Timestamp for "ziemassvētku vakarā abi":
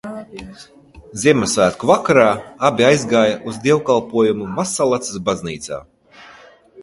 1.23-2.87